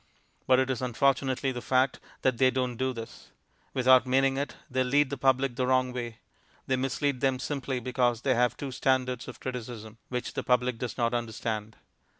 But 0.47 0.57
it 0.57 0.71
is 0.71 0.81
unfortunately 0.81 1.51
the 1.51 1.61
fact 1.61 1.99
that 2.23 2.39
they 2.39 2.49
don't 2.49 2.75
do 2.75 2.91
this. 2.91 3.29
Without 3.75 4.07
meaning 4.07 4.35
it, 4.35 4.55
they 4.67 4.83
lead 4.83 5.11
the 5.11 5.15
public 5.17 5.55
the 5.55 5.67
wrong 5.67 5.93
way. 5.93 6.17
They 6.65 6.75
mislead 6.75 7.21
them 7.21 7.37
simply 7.37 7.79
because 7.79 8.21
they 8.23 8.33
have 8.33 8.57
two 8.57 8.71
standards 8.71 9.27
of 9.27 9.39
criticism 9.39 9.99
which 10.09 10.33
the 10.33 10.41
public 10.41 10.79
does 10.79 10.97
not 10.97 11.13
understand. 11.13 11.75